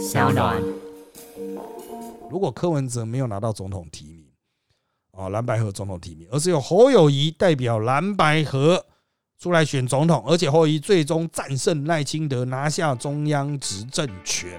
[0.00, 0.62] 小暖。
[2.30, 4.24] 如果柯文哲没有拿到总统提名，
[5.12, 8.82] 啊，蓝白河总统提名，而是由侯友谊代表蓝白河
[9.38, 14.58] 出来选总统，而且侯友谊最终战胜赖清德，拿下中央执政权，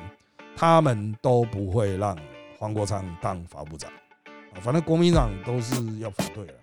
[0.55, 2.15] 他们都不会让
[2.59, 3.91] 黄国昌当法部长。
[4.53, 6.53] 啊，反正国民党都是要反对了。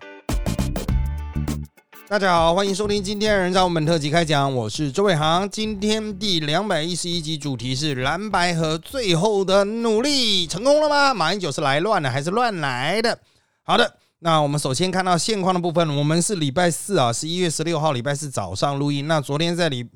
[2.09, 5.47] 大家好，欢迎收听今天人造我们特辑开讲，我是周伟航。
[5.47, 11.13] 今天第两百一十一集主题是蓝白和最后的努力成功了吗？
[11.13, 13.19] 马英九是来乱的还是乱来的？
[13.61, 19.07] 好的，那我们首先看到现况的部分，我们是礼拜四啊，十一月十六号礼拜四早上录音。
[19.07, 19.87] 那昨天在礼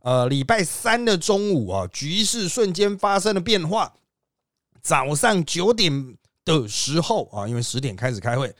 [0.00, 3.92] 呃礼拜三的中午啊，局势瞬间发生了变化。
[4.80, 8.50] 早上九点的时候啊，因为十点开始开会。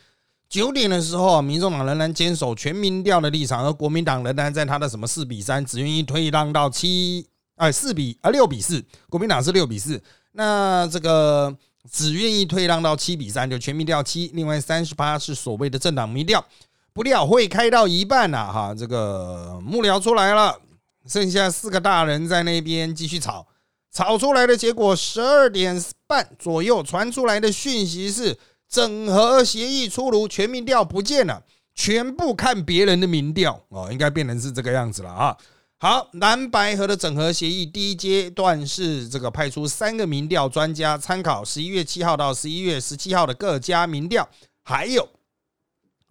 [0.51, 11.55] 九点的时候，民众党仍然坚守全民调的立场，而国民党仍然在他的什么四比三，只愿意退让到七，哎，四比啊六比四，国民党是六比四，那这个
[11.89, 16.43] 只愿意退让到七比三，就全民调七，另外三十八是所谓的政党民调。
[16.91, 20.59] 不料会开到一半呐，哈，这个幕僚出来了，
[21.07, 23.47] 剩下四个大人在那边继续吵，
[23.89, 28.37] 吵出来的结果，十二点半左右传出来的讯息是。
[28.71, 31.43] 整合协议出炉，全民调不见了，
[31.75, 35.37] 全部看别人的民调哦，应该变成是这个样子了啊。
[35.77, 44.29] 好，蓝白河的整合协议第一阶段是这个派出三个民调专家参考十一月七号到十一月十七号的各家民调，
[44.63, 45.05] 还有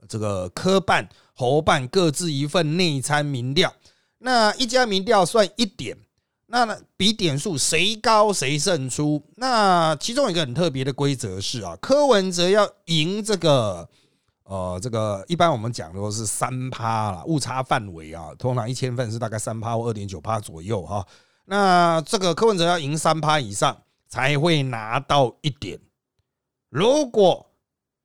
[0.07, 3.73] 这个科办、侯办各自一份内参民调，
[4.19, 5.97] 那一家民调算一点。
[6.51, 6.79] 那？
[6.97, 9.23] 比点数谁高谁胜出。
[9.37, 13.89] 那其中一个很特别的规则是啊，柯文哲要赢这个
[14.45, 21.07] 呃，这个一般我们讲的都是三趴啦，误差范围啊，通常一千份是大概三趴或二点九趴左右哈。
[21.47, 25.81] 那这个柯文哲要赢三趴以上才会拿到一点。
[26.69, 27.47] 如果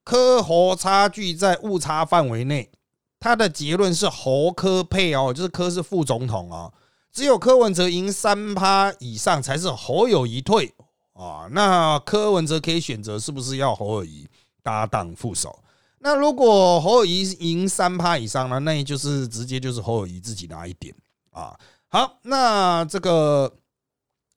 [0.05, 2.71] 柯侯差距在误差范围内，
[3.19, 6.71] 他的结论是侯科配哦，就是柯是副总统哦。
[7.15, 10.75] 只有柯文哲赢三趴以上才是侯友谊退
[11.13, 14.27] 啊，那柯文哲可以选择是不是要侯友谊
[14.61, 15.57] 搭档副手？
[15.99, 18.59] 那如果侯友谊赢三趴以上呢？
[18.59, 20.93] 那也就是直接就是侯友谊自己拿一点
[21.31, 21.57] 啊。
[21.87, 23.49] 好，那这个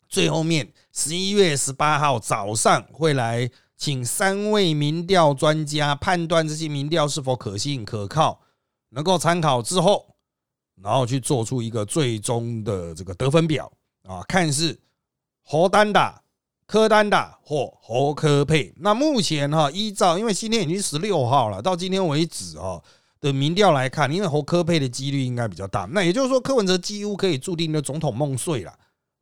[0.09, 8.41] 最后面十一月十八号早上会来请三位民调专家判断这些民调是否可信可靠，
[8.91, 10.15] 能够参考之后。
[10.83, 13.71] 然后去做出一个最终的这个得分表
[14.05, 14.79] 啊，看是
[15.43, 16.23] 侯单打、
[16.67, 18.73] 柯单打或侯柯配。
[18.77, 22.83] 那目前哈，依照因为今天已经十六号了，到今天为止哈
[23.21, 25.89] 的民调来看，因为侯柯配的几率应该比较大。
[25.93, 28.73] 那也就是说，柯文哲几乎可以注定的总统梦碎了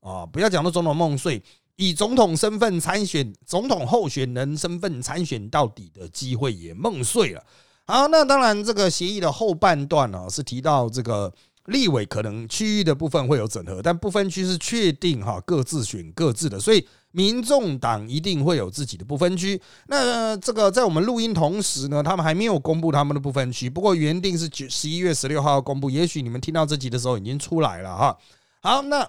[0.01, 0.27] 啊！
[0.27, 1.43] 不要讲到总统梦碎，
[1.77, 7.43] 以总统身份参选、总统候选人身份参选到底的机会也梦碎了。
[7.89, 11.33] 好，那当然，这个协议的后半段呢，是提到这个
[11.67, 19.61] 立委可能区域的部分会有整合，但不分区是确定哈，各自选各自的，所以民众党一定会有自己的不分区。
[19.87, 28.19] 那这个在我们录音同时呢，他们还没有公布他们的不分区，不过原定是九十一月十六号要公布，也许你们听到这集的时候已经出来了哈。
[28.63, 29.09] 好，那。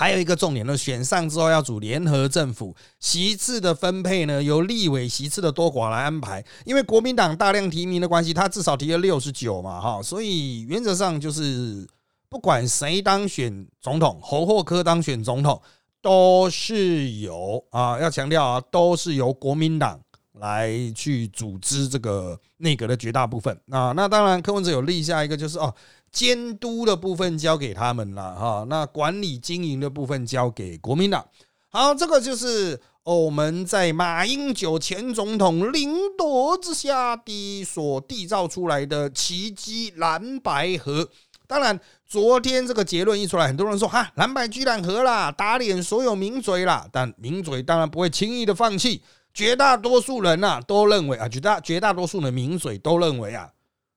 [0.00, 6.42] 还有一个重点呢，选上之后要组联合政府，席次的分配呢由立委席次的多寡来安排。
[6.64, 11.86] 因为国民党大量提名的关系，他至少提了六十九嘛，哈，所以原则上就是
[12.30, 15.60] 不管谁当选总统，侯或科当选总统，
[16.00, 20.00] 都是由啊，要强调啊，都是由国民党
[20.38, 23.54] 来去组织这个内阁的绝大部分。
[23.68, 25.74] 啊，那当然柯文哲有立下一个就是哦。
[26.12, 31.24] 监督的部分交给他们了哈，那管理经营的部分交给国民党。
[31.68, 41.08] 好，这个就是我们在马英九前总统领导之下的所缔造出来的奇迹蓝白合。
[41.46, 46.88] 当然，昨天这个结论一出来，很多人说哈，蓝白居然合啦，打脸所有名嘴啦。
[46.92, 49.02] 但名嘴当然不会轻易的放弃，
[49.32, 53.50] 绝大多数人呐都认为啊，绝大绝大多数的名嘴都认为啊，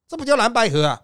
[0.07, 1.01] 这不叫蓝白合啊。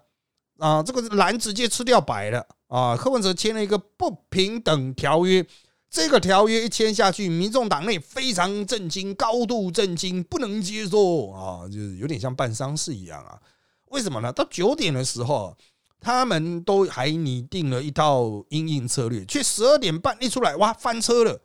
[0.60, 2.96] 啊，这个蓝直接吃掉白了啊！
[2.96, 5.46] 柯文哲签了一个不平等条约，
[5.90, 11.66] 这个条约一签下去，民众党内非常震惊，高度震惊，不能接受啊！
[11.68, 13.40] 就是有点像办丧事一样啊！
[13.86, 14.34] 为什么呢？
[14.34, 15.56] 到九点的时候，
[16.02, 21.42] 他们都还拟定了一套应应策略，却十二点半一出来，哇，翻车了，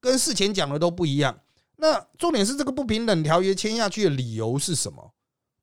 [0.00, 1.38] 跟事前讲的都不一样。
[1.76, 5.12] 那重点是这个不平等条约签下去的理由是什么？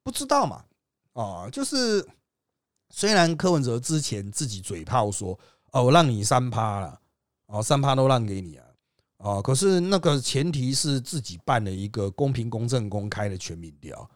[0.03, 0.63] 不知道嘛？
[1.13, 2.07] 啊，就是。
[2.95, 5.37] 虽然柯文哲之前自己嘴炮说
[5.73, 6.99] ：“哦，我让你三趴了，
[7.47, 8.65] 哦，三趴都让给你啊，
[9.17, 9.41] 哦。
[9.41, 14.07] 可是那个前提是自己办了一个公平、公正、公开的全民调。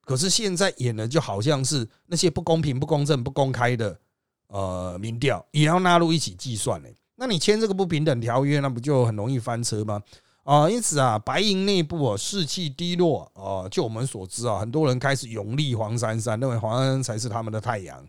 [0.00, 4.00] 可是现在演的就好像是那些不公平、不公正、不公开的
[4.46, 6.88] 呃民调也要纳入一起计算呢。
[7.14, 10.02] 那你签这个不平等条约，那不就很容易翻车吗？
[10.48, 13.68] 啊，因此啊，白银内部啊士气低落啊。
[13.68, 18.02] 就我们所知啊，很多人开始永立黄珊珊，认为黄珊珊才是他们的太阳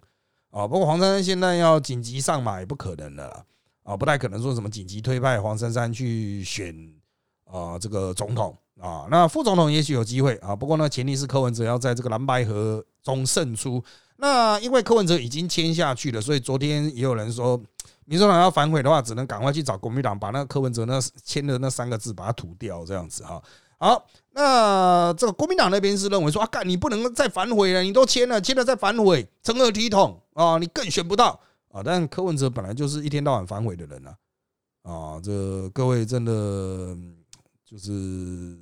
[0.50, 0.66] 啊。
[0.66, 3.46] 不过黄珊珊现在要紧急上马也不可能了
[3.84, 6.74] 啊，不太可能说什么紧急推派黄珊珊去选
[7.44, 9.06] 啊这个总统啊。
[9.12, 13.84] 那副总统也许有机会啊，不过呢，前提是柯文哲要在这个蓝白河中胜出。
[14.16, 17.62] 那因为柯文哲已经签下去了，所以昨天也有人说。
[18.10, 23.40] 民主党要反悔的话，只能赶快去找国民党，把那个柯文哲那签的那三个字把它涂掉，这样子哈。
[23.78, 30.58] 好，那这个国民党那边是认为说啊，干你不能再反悔了，你都签了，签了再反悔，成何体统啊？
[30.58, 31.40] 你更选不到
[31.72, 31.84] 啊。
[31.86, 34.18] 但柯文哲本来就是一天到晚反悔的人啊，
[34.82, 36.98] 啊，这各位真的
[37.64, 38.58] 就是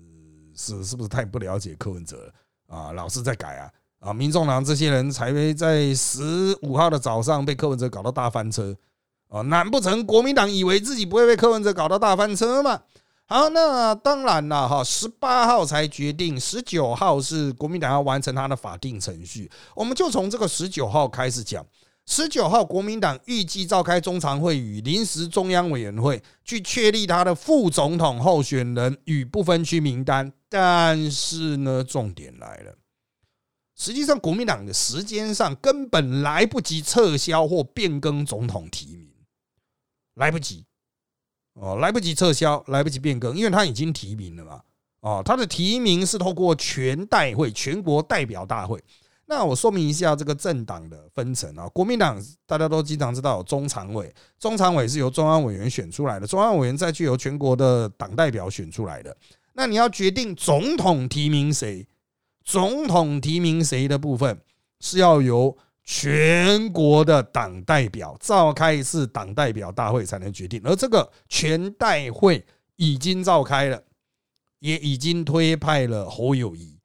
[0.57, 2.29] 是是不是太不了解柯文哲
[2.67, 2.91] 啊？
[2.91, 4.13] 老是在改啊啊！
[4.13, 8.75] 民众党这些人才会在十五号的早上被柯文哲搞到大翻车。
[9.29, 12.81] 哦，难不成国民党以为自己不会被柯文哲搞到大翻车吗？
[13.25, 19.51] 好，那当然了哈，十八号才决定，十九号是国民党要完成他的法定程序。
[19.75, 21.65] 我们就从这个十九号开始讲。
[22.09, 30.31] 十九号，国民党预计召开中常会与临时中央委员会，去确立他的副总统候选人与不分区名单。
[30.47, 32.73] 但是呢，重点来了，
[33.75, 39.06] 实际上国民党的时间上根本来不及撤销或变更总统提名。
[40.17, 40.65] 来不及
[41.53, 44.61] 哦，来不及撤销，来不及变更，因为他已经提名了嘛。
[44.99, 48.83] 哦，他的提名是透过全代会、全国代表大会。
[49.25, 59.15] 那我说明一下这个政党的分层啊，国民党大家都经常知道有中常委，中常委是由中央委员选出来的，中央委员再去由全国的党代表选出来的。
[59.53, 61.87] 那你要决定总统提名谁，
[62.43, 64.41] 总统提名谁的部分
[64.79, 65.55] 是要由。
[65.89, 72.45] 全国的党代表召开一次党代表大会才能决定，而这个全代会
[72.75, 73.81] 已经召开了，
[74.59, 76.77] 也已经推派了侯友谊，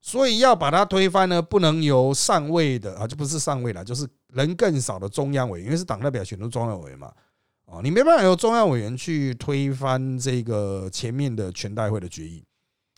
[0.00, 7.12] 所以要把它推翻呢，不能由上位的啊，就不是上位了，就是人更少的中央委员，因为是党代表选出中央委员嘛，
[7.64, 12.44] 哦，你没办法由中央委员去推翻这个前面的全代会的决议。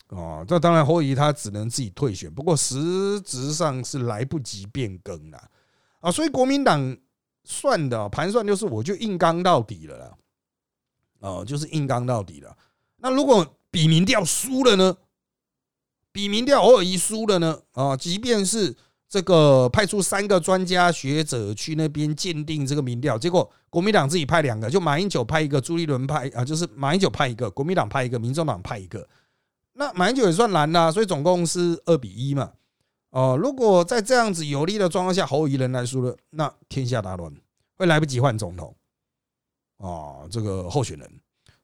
[0.09, 5.37] 哦，这当然侯友他只能自己退选，不过实质上是来不及变更了
[5.99, 6.95] 啊，所以国民党
[7.43, 10.11] 算的盘算就是我就硬刚到底了啦，
[11.19, 12.55] 哦，就是硬刚到底了。
[12.97, 14.95] 那如果比民调输了呢？
[16.13, 17.59] 比民调偶尔一输了呢？
[17.73, 18.75] 啊，即便是
[19.09, 29.07] 这个派出三个专家学者去那边鉴定这个民调，结果国民党自己派两个，就马英九派一个，朱立伦派啊，就是马英九派一个，国民党派一个，民众党派一个。
[29.77, 32.51] 那马英九也算难啦，所以总共是二比一嘛。
[33.11, 37.31] 哦，如果在这样子有利的状况下，侯友宜人来输了，那天下大乱，
[37.77, 38.75] 会来不及换总统。
[39.77, 41.09] 哦，这个候选人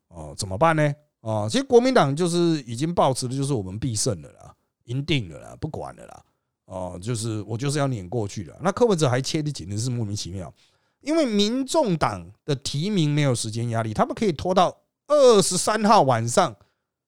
[0.10, 0.94] 哦怎么办呢？
[1.22, 4.54] 哦，其实国民党就是已经抱持的就是我们必胜了啦，
[4.86, 6.24] 赢定了啦，不管了啦。
[6.66, 8.56] 哦，就是我就是要碾过去了。
[8.62, 10.54] 那柯文哲还切的简直是莫名其妙，
[11.02, 14.78] 因为民众党的提名没有时间压力，他们可以拖到
[15.08, 16.56] 二十三号晚上。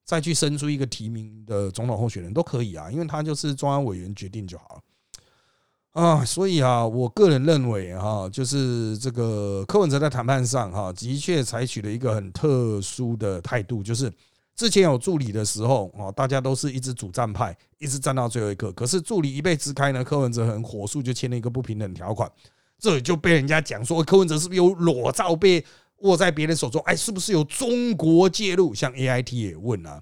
[0.05, 6.23] 再去生出一个提名的总统候选人都可以啊，因为他就是中央委员决定就好了啊。
[6.23, 14.13] 所以啊，我个人认为哈，就是这个柯文哲在谈判上哈，的确采取了一个很特殊的态度，就是
[14.55, 18.71] 之前有助理的时候啊，大家都是一直主战派，一直战到最后一刻。
[18.73, 22.31] 可是助理一被支开呢，柯文哲很火速就签了一个不平等条款，
[22.77, 25.65] 这就被人家讲说柯文哲是不是有裸照被。
[25.99, 28.73] 握在别人手中，哎，是不是有中国介入？
[28.73, 30.01] 像 A I T 也问啊，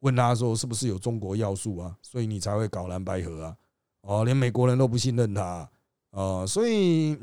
[0.00, 1.94] 问他说是不是有中国要素啊？
[2.02, 3.56] 所以你才会搞蓝白河啊？
[4.02, 5.68] 哦，连美国人都不信任他
[6.10, 6.44] 啊！
[6.44, 7.16] 所以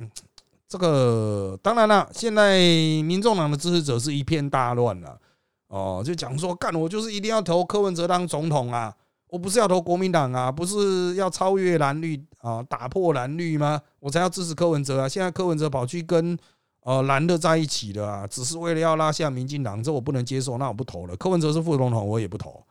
[0.67, 2.57] 这个当然了，现在
[3.03, 5.19] 民众党的支持者是一片大乱了
[5.67, 8.95] 哦，就讲说干，我就是一定要投柯文哲当总统啊！
[9.27, 13.81] 我不是要投国民党啊，不是要超越蓝绿啊，打破蓝绿吗？
[14.00, 15.10] 我才要支持柯文哲啊！
[15.10, 16.38] 现在柯文哲跑去跟。
[16.86, 21.18] 呃，蓝的在一起的啊，只是为了要拉下民进党，这我不能接受，那我不投了。
[21.18, 22.63] 柯文哲是副总统，我也不投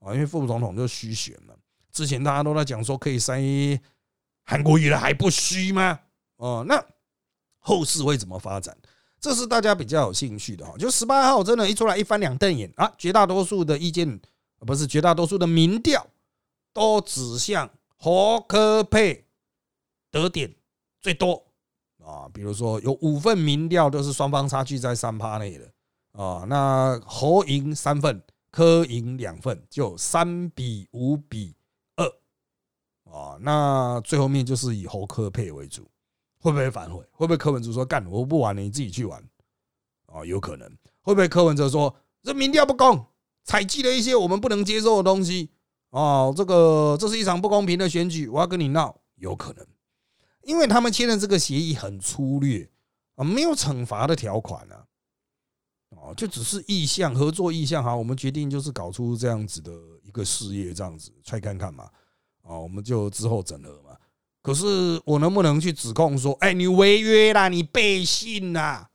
[0.00, 1.56] 啊，因为副总统就虚选了。
[1.90, 3.34] 之前大家都在讲说可以塞
[4.44, 5.98] 韩国瑜了，还不虚吗？
[6.36, 6.84] 哦，那
[7.60, 8.76] 后事会怎么发展？
[9.18, 10.74] 这是大家比较有兴趣的哈。
[10.78, 14.20] 就十八号真的，一出来一翻两瞪眼啊，绝大多数的意见
[14.66, 16.06] 不是绝大多数的民调
[16.74, 19.24] 都指向侯科佩
[20.10, 20.54] 得点
[21.00, 21.42] 最多。
[22.04, 25.70] 啊，比如说有五份民调都是双方差距在三趴内的
[26.12, 31.54] 啊，那侯赢三份，柯赢两份，就三比五比
[31.96, 32.06] 二
[33.10, 33.38] 啊。
[33.40, 35.88] 那最后面就是以侯柯配为主，
[36.38, 37.00] 会不会反悔？
[37.12, 39.22] 会不会柯文哲说干我不玩了，你自己去玩
[40.06, 40.24] 啊？
[40.24, 40.68] 有可能。
[41.00, 43.06] 会不会柯文哲说这民调不公，
[43.44, 45.50] 采集了一些我们不能接受的东西
[45.90, 46.32] 啊？
[46.32, 48.96] 这个这是一场不公平的选举，我要跟你闹。
[49.16, 49.64] 有可能，
[50.44, 52.68] 因为他们签的这个协议很粗略
[53.16, 54.84] 啊，没有惩罚的条款啊。
[55.90, 59.70] 哦，就只是意向合作意向哈，我们决定就是搞出这样子的
[60.02, 61.88] 一个事业，这样子揣看看嘛。
[62.42, 63.96] 哦，我们就之后整合嘛。
[64.42, 68.88] 可是我能不能去指控说，哎，你违约啦，你背信啦？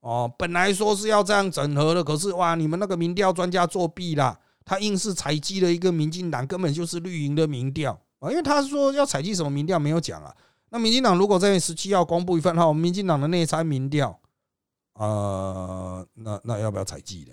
[0.00, 10.36] 哦，本来说是要这样整合的，可是哇，你们那个民调专家作弊啦，他硬是采集了一个民进党根本就是绿营的民调啊，因为他说要采集什么民调没有讲啊。
[10.74, 14.18] 那民进党如果在十七号公布一份哈，民进党的内参民调。
[14.94, 17.30] 啊，那那要不要采集的？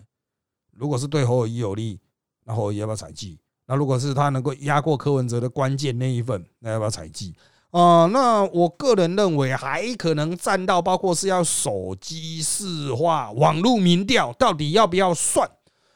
[0.77, 1.99] 如果是对侯友谊有利，
[2.43, 3.39] 那侯友谊要不要采集？
[3.65, 7.33] 那如果是他能够压过柯文哲的关键那一份，那要不要采集？
[7.71, 15.49] 啊，那我个人认为还可能占到，包括是要手机市化、网络民调，到底要不要算？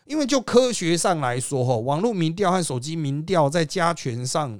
[0.05, 4.59] 因为就科学上来说，哈，网络民调和手机民调在加权上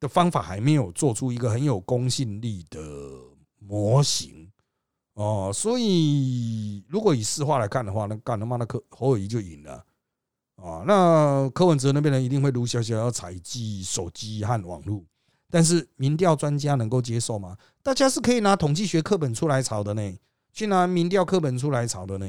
[0.00, 2.80] 的方法还没有做出一个很有公信力的
[3.58, 4.50] 模型。
[5.14, 9.84] 哦，所以如果以市话来看的话，那干他妈的柯侯友谊就赢了
[10.56, 10.82] 啊！
[10.86, 15.04] 那柯文哲那边人一定会卢小小要采集手机和网络，
[15.50, 17.58] 但是民调专家能够接受吗？
[17.82, 20.18] 大家是可以拿统计学课本出来炒的呢，
[20.52, 22.26] 去拿民调课本出来炒的呢。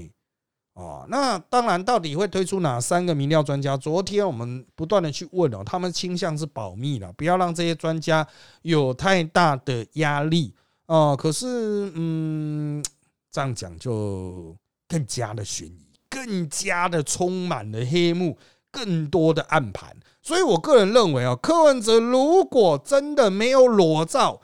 [0.74, 3.75] 哦，那当然，到底会推出哪三个民调专家？
[3.75, 8.25] 昨天我们不断的去问哦，他们倾向是保密了，不要让这些专家
[8.62, 10.54] 有太大的压力。
[10.86, 12.84] 哦，可是，嗯，
[13.30, 14.56] 这样讲就
[14.88, 18.38] 更加的悬疑，更加的充满了黑幕，
[18.72, 19.96] 更多的暗盘。
[20.22, 24.40] 所以我个人认为啊，柯文哲如果真的没有裸照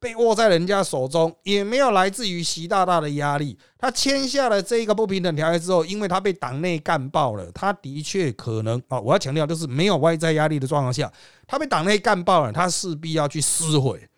[0.00, 11.12] 被握在人家手中，也没有来自于习大大的压力，他签下了这一个不平等条约之后，因为他被党内干爆了，他的确可能啊，我要强调就是没有外在压力的状况下，
[11.46, 14.08] 他被党内干爆了，他势必要去撕毁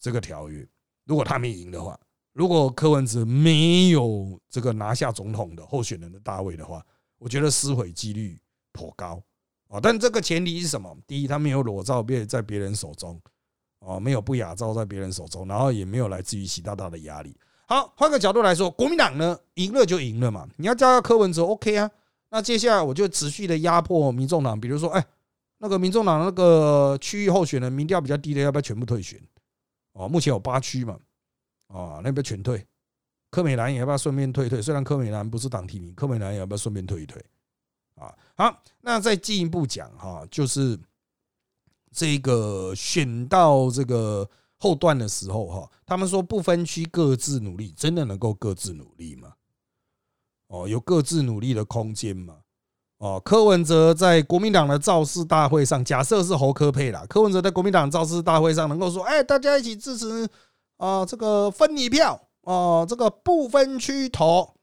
[0.00, 0.66] 这个条约。
[1.04, 2.00] 如果他没赢的话，
[2.32, 6.82] 如果柯文哲没有这个拿下总统的候选人的大位的话，
[7.18, 8.40] 我觉得撕毁几率
[8.72, 9.22] 颇高
[9.68, 9.78] 啊。
[9.82, 10.96] 但这个前提是什么？
[11.06, 13.20] 第一，他没有裸照别在别人手中
[13.80, 17.36] 哦，没有不雅照在别人手中，然后也没有来自于习大大的压力。
[17.66, 20.48] 好，换个角度来说，国民党呢赢了就赢了嘛。
[20.56, 21.90] 你要加柯文哲，OK 啊。
[22.30, 25.04] 那接下来我就持续的压迫民众党，比如说，哎，
[25.58, 29.20] 那个民众党那个区域候选人民调比较低的，要不要全部退选？
[29.92, 30.98] 哦，目前有八区嘛，
[31.68, 32.66] 哦，那边全退，
[33.30, 34.60] 柯美兰也要不要顺便退一退？
[34.60, 37.24] 虽然柯美兰不是党提名，柯美兰也要不要顺便退一退？
[37.94, 40.78] 啊，好，那再进一步讲哈，就是
[41.96, 49.32] 这个选到这个后段的时候哈，他们说不分区各自努力，真的能够各自努力吗？
[50.48, 52.36] 哦，有各自努力的空间吗？
[52.98, 60.28] 哦，柯文哲在国民党的造势大会上，假设是侯科配啦，柯文哲在国民党造势大会上能够说：“哎，大家一起支持
[60.76, 64.54] 啊，这个分一票哦，这个不分区投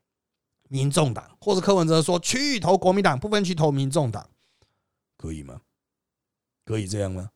[0.70, 4.30] 民众党，或者柯文哲说区域投国民党，不分区投民众党，
[5.18, 5.60] 可以吗？
[6.66, 7.30] 可以这样吗？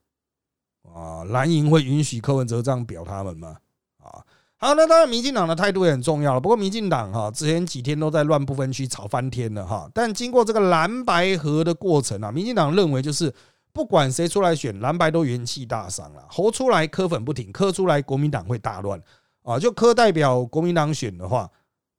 [0.93, 3.57] 啊，蓝营会允许柯文哲这样表他们吗？
[4.03, 4.23] 啊？”
[4.59, 6.39] 好，那当然，民进党的态度也很重要了。
[6.39, 9.87] 不过，民进党哈之前几天都在乱不分区吵翻天了哈。
[9.93, 13.31] 但经过这个蓝白合的过程啊，民进党认为就是
[13.71, 16.25] 不管谁出来选，蓝白都元气大伤了。
[16.27, 18.99] 侯出来柯粉不停，磕出来国民党会大乱
[19.43, 19.59] 啊。
[19.59, 21.41] 就柯代表国民党选的话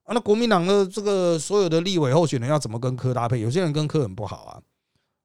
[0.03, 3.39] 啊，那国民党的这个所有的立委候选人要怎么跟柯搭配？
[3.39, 4.61] 有些人跟柯很不好啊。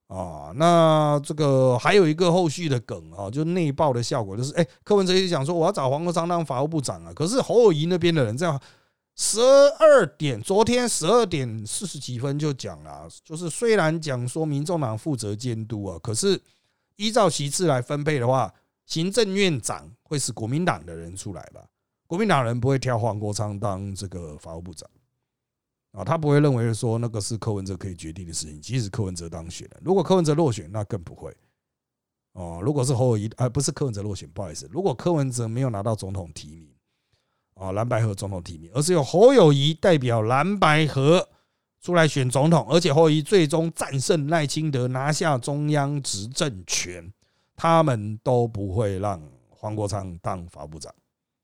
[0.07, 8.59] 啊，那这个还有一个后续的梗啊，就内爆的效果，就是哎，柯文哲一直讲说我要找黄国昌当法务部长啊，可是侯友谊那边的人在
[9.15, 9.39] 十
[9.79, 16.39] 二点，昨天十二点四十几分就讲了，就是虽然讲说民众党负责监督啊，可是
[16.97, 18.53] 依照席次来分配的话，
[18.85, 21.61] 行政院长会是国民党的人出来吧？
[22.05, 24.87] 国民党人不会挑黄国昌当这个法务部长。
[25.93, 28.59] 啊，他不会认为说那个是柯文哲可以决定的事情。
[28.59, 31.31] 即使柯文哲当选了，如果柯文哲落选，那更不会。
[32.33, 36.67] 哦，如果是侯友谊，而不是柯文哲落选，不好意思，如果柯文哲没有拿到总统提名，
[37.53, 41.29] 啊，蓝白河总统提名，而是由侯友谊代表蓝白河
[41.79, 47.13] 出来选总统，而且侯友谊最终战胜赖清德，拿下中央执政权，
[47.55, 49.21] 他们都不会让
[49.51, 50.91] 黄国昌当法部长。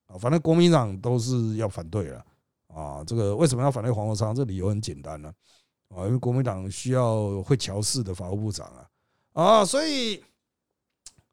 [0.07, 2.25] 啊，反正国民党都是要反对了。
[2.73, 4.33] 啊，这个为什么要反对黄国昌？
[4.35, 5.33] 这理由很简单呢，
[5.89, 8.85] 啊，因为国民党需要会调事的法务部长啊，
[9.33, 10.23] 啊，所以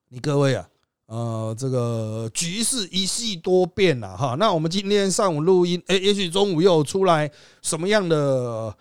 [0.09, 0.69] 你各位啊，
[1.07, 4.35] 呃，这个局势一系多变了哈。
[4.37, 8.75] 那我们今天上午录音，哎，也许中午又出来什么样的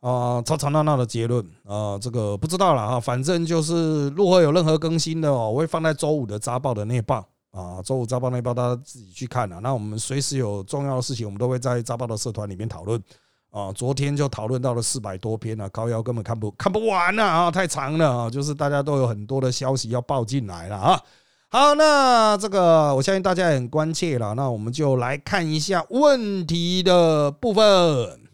[0.00, 1.98] 啊吵吵闹闹的结论啊？
[1.98, 3.00] 这个不知道了哈。
[3.00, 7.26] 反正就是如果有任何更新的哦，我会放在周五的扎报的那报。
[7.50, 9.58] 啊，周五早报那报大家自己去看啊。
[9.62, 13.02] 那我们随时有重要的事情，我们都会在早报的社团里面讨论。
[13.50, 21.02] 啊，昨天就讨论到了四百多篇了，高腰根本看不看不完了啊，太长了啊，就是大家都有很多的消息要报进来了啊。
[21.48, 28.29] 好，那这个我相信大家也很关切了，那我们就来看一下问题的部分。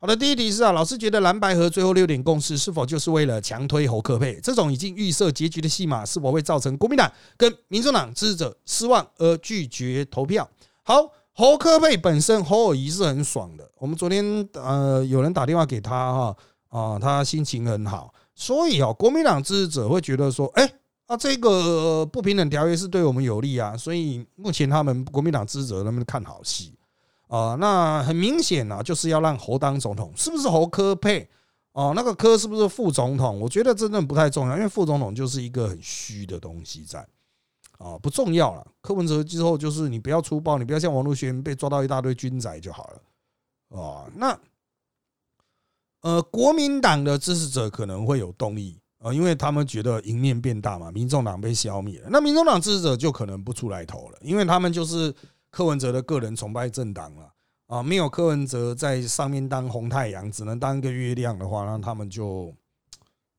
[0.00, 4.38] 好的，第一题是啊，老师觉得蓝白河最后六点共识是否就是为了强推侯克佩？
[4.40, 10.48] 这种已经预设结局的戏码，是否会造成国民党跟民众党支持者失望而拒绝投票？
[10.84, 13.68] 好，侯克佩本身侯友谊是很爽的。
[13.76, 16.36] 我们昨天呃有人打电话给他哈
[16.68, 20.72] 啊，他心情很好，所以哦，国民党支持者会觉得说，哎
[21.08, 26.77] 啊，这个不平等条约是对我们有利啊，所以目前他们国民党支持者他们看好戏。
[27.28, 31.28] 啊，那很明显啊，就是要让侯当总统，是不是侯科配？
[31.72, 33.38] 哦，那个科是不是副总统？
[33.38, 37.06] 我觉得真的不太重要，因为副总统就是一个很虚的东西在，
[37.78, 38.66] 啊，不重要了。
[38.80, 43.78] 柯文哲之后就是你不要粗暴，你不要像王路轩被抓到一大堆军仔就好了。
[43.78, 44.36] 啊，那
[46.00, 55.14] 呃，国民党的支持者可能会有动力啊，因为他们觉得赢面变大嘛，民众党被消灭了，那民众党支持者就可能不出来投了，因为他们就是。
[55.50, 57.32] 柯文哲的个人崇拜政党了
[57.66, 62.54] 啊，没有柯文哲在上面当红太阳，只能当一个月亮的话，那他们就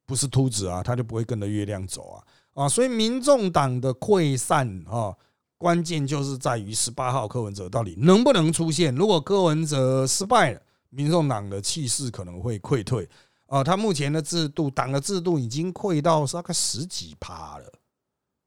[0.06, 2.24] 不是秃子啊，他就不会跟着月亮走啊
[2.54, 2.70] 啊！
[2.70, 5.16] 所以民众党的溃散啊，
[5.58, 8.94] 关键就是在于十八号柯文哲到底能不能出现。
[8.94, 13.08] 如果柯文哲失败了，民众党的气势可能会溃退
[13.48, 13.64] 啊。
[13.64, 17.72] 他目前的制度，党的制度已经溃到大概十几趴了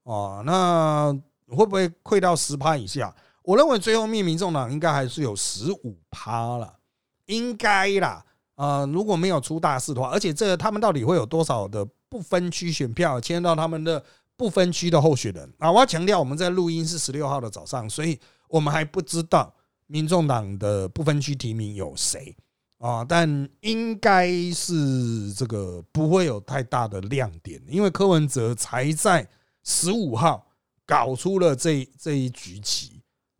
[0.04, 1.12] 啊，那
[1.48, 3.14] 会不会溃到十趴以下？
[3.42, 6.78] 我认为最后面民众党应该还是有十五趴了，
[7.26, 8.24] 应该啦。
[8.54, 14.04] 啊，如果没有出大事的话，而且这他们到底会有多少的不分区选票签到他们的
[14.36, 15.72] 不分区的候选人啊？
[15.72, 19.52] 我要强调，我们在录音是十六号的早上，所以我们还不知道
[19.86, 22.36] 民众党的不分区提名有谁
[22.78, 23.02] 啊。
[23.02, 29.26] 但应该是这个不会有太大的亮点，因为柯文哲才在
[29.64, 30.46] 十五号
[30.86, 32.91] 搞出了这这一局棋。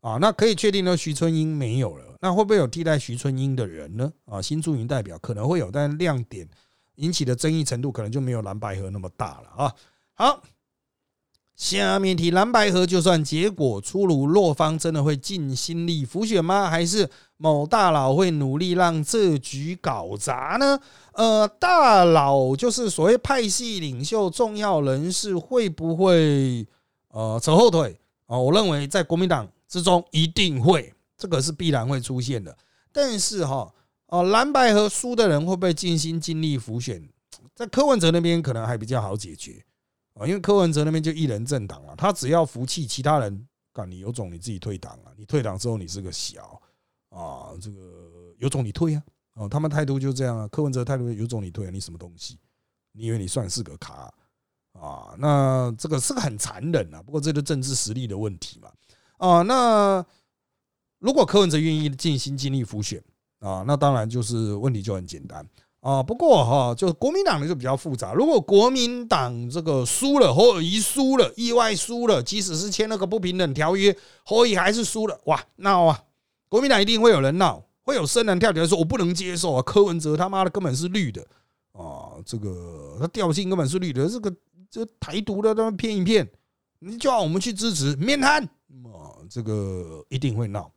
[0.02, 2.04] 啊，那可以确定呢，徐春英没有了。
[2.20, 4.12] 那会不会有替代徐春英的人呢？
[4.24, 6.48] 啊，新驻营代表可能会有，但亮点
[6.96, 9.72] 引起的争议程度可能就没有蓝白河那么大了啊。
[10.14, 10.42] 好，
[11.54, 16.68] 下面题，蓝白河就算结果出炉，洛方真的会尽心力辅选吗？
[16.68, 20.80] 还是某大佬会努力让这局搞砸呢？
[21.12, 26.66] 呃，大佬就是所谓派系领袖、重要人士，会不会
[27.10, 28.36] 呃扯后腿啊？
[28.36, 29.48] 我认为在国民党。
[29.72, 32.54] 之中一定会，这个是必然会出现的。
[32.92, 33.72] 但是哈，
[34.08, 37.02] 哦，蓝白和输的人会不会尽心尽力浮选？
[37.54, 39.64] 在柯文哲那边可能还比较好解决
[40.12, 46.61] 啊，因为柯文哲那边就一人政党啊，他只要服气，其他人干你有种你自己退党啊，你退党之后你是个小
[47.08, 49.02] 啊，这个有种你退啊，
[49.37, 52.38] 哦，他们态度就这样啊，柯文哲态度有种你退啊，你什么东西？
[52.92, 54.12] 你以为你算是个卡
[54.74, 55.14] 啊？
[55.18, 58.70] 那这个是个很残忍啊，不过这个政治实力的问题嘛。
[59.22, 60.04] 啊，那
[60.98, 63.00] 如果柯文哲愿意尽心尽力复选
[63.38, 66.02] 啊，那当然就是问题就很简单啊。
[66.02, 68.12] 不过哈，就国民党的就比较复杂。
[68.14, 76.02] 如果国民党这个输了，侯友谊输了，意外输了，即使是签了个不平等条约，侯友谊还是输了，哇，闹啊！
[76.48, 81.24] 国民党一定会有人闹，会有生人跳起来说：“我不能接受啊，柯文哲他妈的根本是绿的
[81.74, 84.35] 啊，这个他调性根本是绿的，这个
[84.68, 86.28] 这台独的他妈骗一骗，
[86.80, 88.48] 你叫我们去支持，免谈
[88.85, 90.70] 啊。”这个一定会闹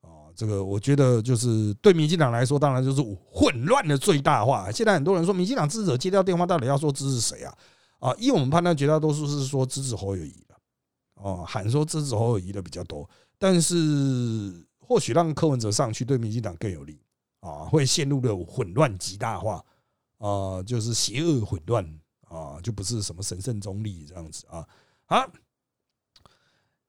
[0.00, 0.30] 啊！
[0.34, 4.70] 这个我觉得就是对民进党来说，当然就是混乱的最大化。
[4.70, 7.54] 现在很多人说，民进党支持者接掉电话，到底要说支持谁啊？
[7.98, 10.54] 啊，依我们判断，绝大多数是说支持侯友谊的
[11.14, 13.08] 哦，喊说支持侯友谊的比较多。
[13.38, 13.74] 但是
[14.78, 17.00] 或许让柯文哲上去，对民进党更有利
[17.40, 19.64] 啊，会陷入的混乱极大化
[20.18, 21.84] 啊，就是邪恶混乱
[22.28, 24.64] 啊，就不是什么神圣中立这样子啊。
[25.04, 25.28] 好。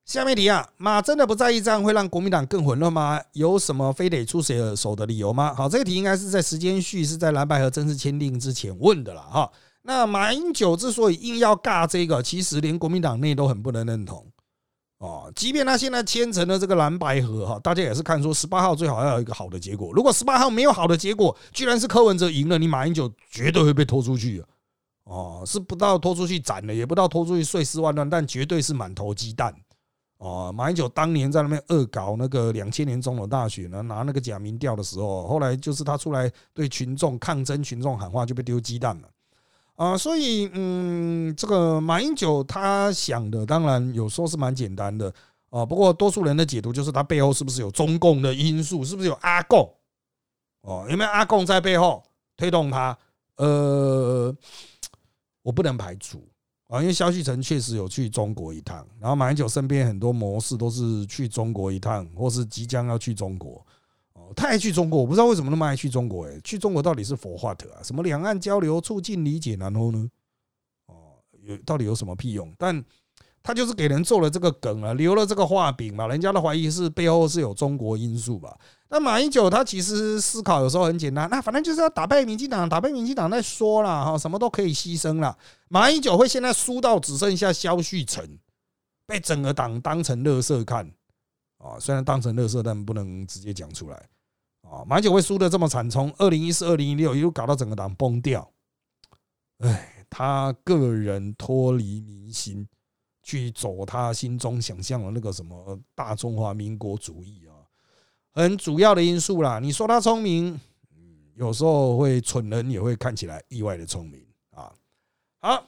[0.10, 3.22] 下面题啊，马真的不在意这样会让国民党更混乱吗？
[3.34, 5.54] 有什么非得出谁手的理由吗？
[5.54, 9.52] 好，这个题应该是在时间序是在蓝白河正式签订之前问的了哈。
[9.84, 14.26] 那马英九之所以硬要尬这个，其实连国民党内都很不能认同
[14.98, 19.92] 哦，即便他现在签成了这个蓝白河哈，大家也是看说十八号最好要有一个好的结果。
[19.94, 24.44] 如果十八号没有好的结果，居然是柯文哲赢了，你马英九绝对会被拖出去
[25.04, 29.54] 哦，是不到拖出去斩了，也不到拖出去碎尸万段，但绝对是满头鸡蛋。
[30.20, 39.10] 哦，马英九当年在那边恶搞那个两千年总统大选呢，拿那个假民调的时候，后来就是他出来对群众抗争，群众喊话就被丢鸡蛋了
[39.76, 39.98] 啊！
[39.98, 45.14] 所以，嗯，这个马英九他想的当然有时候是蛮简单的
[45.50, 49.74] 啊，不过多数人的解读就是他背后是不是有中共的因素，是不是有阿共？
[50.64, 52.04] 哦，有没有阿共在背后
[52.36, 52.98] 推动他？
[53.38, 54.36] 呃，
[55.42, 56.29] 我不能排除。
[56.70, 63.66] 啊，因为肖旭成确实有去中国一趟，然后马英九身边很多模式都是去中国一趟，或是即将要去中国。
[64.14, 66.28] 哦，他爱去中国，我不知道为什么那么爱去中国。
[66.28, 67.82] 哎，去中国到底是佛化特啊？
[67.82, 70.08] 什么两岸交流、促进理解，然后呢？
[70.86, 72.54] 哦，有到底有什么屁用？
[72.56, 72.86] 但
[73.50, 78.56] 他就是给人做了这个梗啊，留了这个画饼嘛，人家的怀疑是背后是有中国因素吧？
[78.90, 85.36] 那马英九他其实思考有时候很简单，那反正就是要打败民进党，打败民进党再说了哈，什么都可以牺牲了。
[85.68, 88.24] 马英九会现在输到只剩下萧旭成，
[89.08, 90.88] 被整个党当成乐色看
[91.58, 93.96] 啊，虽然当成乐色，但不能直接讲出来
[94.62, 94.86] 啊。
[94.86, 98.48] 马英九会输的这么惨，从二零一四、二零一六一路搞到整个党崩掉，
[99.58, 102.68] 哎，他个人脱离民心。
[103.22, 107.54] 去走他心中想象的那个什么大中华民国主义啊，
[108.32, 109.60] 很主要的因素啦。
[109.60, 110.60] 你说他聪明，
[111.36, 114.74] 有时候会蠢人也会看起来意外的聪明啊。
[115.40, 115.66] 好。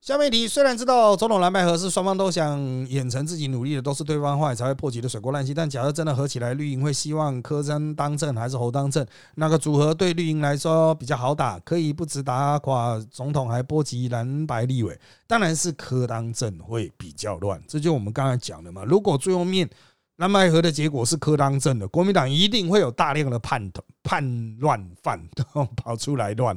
[0.00, 2.58] 下面一题，虽然知道总统蓝白合是双方都想
[2.88, 9.06] 演成自己努力的都是对方坏才会破局的水过烂溪，但假设真的合起来，绿营会希望柯真当政还是侯当政？
[9.34, 14.98] 那个组合对绿营来说比较好打，可以不止打垮总统，还波及蓝白立委？
[15.26, 18.82] 当然是柯当政会比较乱，这就我们刚才讲的嘛。
[18.84, 19.68] 如果最后面
[20.16, 23.70] 蓝白合的结果是柯当政的，国民党一定会有大量的叛
[24.02, 25.20] 叛乱犯
[25.76, 26.56] 跑出来乱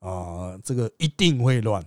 [0.00, 1.84] 啊，这个一定会乱。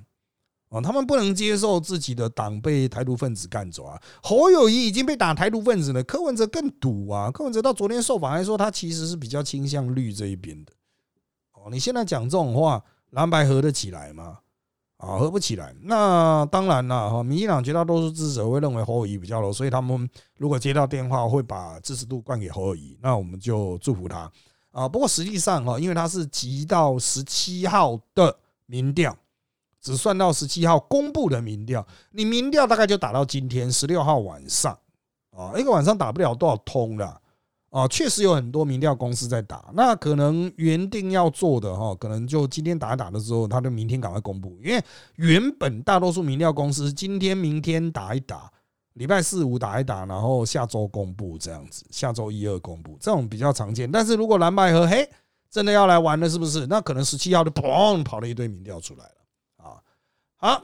[0.75, 3.97] 哦，他们不能接受自己的党被台独分子干走啊！
[4.21, 7.31] 侯友谊已经被打台独分子了，柯文哲更赌啊！
[7.31, 10.73] 柯文哲到昨天受访还说，他其实是比较倾向绿这一边的。
[11.53, 14.39] 哦，你现在讲这种话，蓝白合得起来吗？
[14.97, 15.73] 啊，合不起来。
[15.81, 24.29] 那当然了，哈，民进党绝大多数支持者会认为侯友谊比较 low，所以他们如果接到电话，会把支持度灌给侯友谊，那我们就祝福他
[24.71, 24.89] 啊。
[24.89, 29.17] 不过实际上，哈，因为他是急到十七号的民调。
[29.85, 34.75] 只算到十七号公布的民调，你民调大概就打到今天十六号晚上
[35.29, 37.21] 啊，一个晚上打不了多少通了
[37.69, 44.83] 啊，确实有很多民调公司在打，那可能原定要做的哈，可能就今天打一打的时候，他就明天赶快公布，因为
[45.17, 48.51] 原本大多数民调公司今天、明天打一打，
[48.93, 53.91] 礼拜四五打一打，然后下周公布这样子，下周一二公布，这种比较常见。
[53.91, 55.07] 但是如果蓝白和嘿
[55.51, 56.65] 真的要来玩了，是不是？
[56.65, 59.11] 那可能十七号就砰跑了一堆民调出来了。
[60.45, 60.63] 好，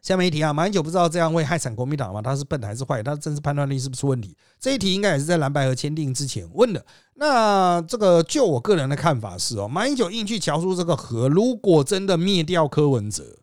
[0.00, 2.22] 下面一题啊，马英九不知道这样会害惨国民党吗？
[2.22, 3.02] 他是笨还是坏？
[3.02, 4.36] 他的政治判断力是不是出问题？
[4.60, 6.86] 这一题应该也是在蓝白河签订之前问的。
[7.14, 13.40] 那这个就我个人的看法是哦，马英九硬去敲出这个河，如果真的灭掉柯文哲，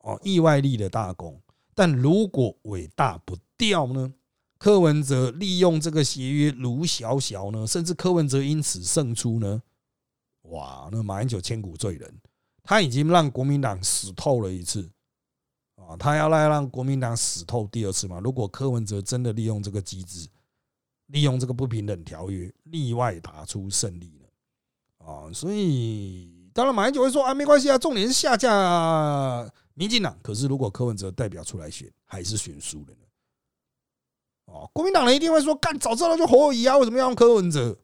[0.00, 1.40] 哦，意外立的大功；
[1.74, 4.12] 但如果伟大不掉呢？
[4.58, 9.62] 柯文哲利用这个协约卢小小呢，甚至柯文哲因此胜出呢？
[10.50, 12.14] 哇，那马英九千古罪人。
[12.62, 14.88] 他已经让国民党死透了一次
[15.76, 15.96] 啊！
[15.98, 18.20] 他要来让国民党死透第二次嘛？
[18.20, 20.28] 如果柯文哲真的利用这个机制，
[21.06, 25.32] 利用这个不平等条约，例外打出胜利了啊！
[25.32, 30.16] 所以当然马英九会说啊，没关系啊，重点是下架民进党。
[30.22, 33.06] 可是如果柯文哲代表出来选，还是选输了呢？
[34.46, 37.76] 哦，国民党人一定会说，干早知道就侯友谊啊，为什么要用柯文哲？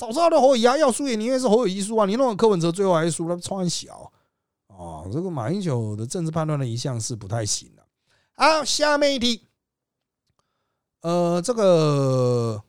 [0.00, 2.06] 早知道的侯友谊要输也宁愿是侯友谊输啊！
[2.06, 4.10] 你弄个柯文哲最后还是输了，超小
[4.68, 5.04] 啊！
[5.12, 7.82] 这个马英九的政治判断的一项是不太行的。
[8.34, 9.42] 好，下面一题，
[11.02, 12.62] 呃，这个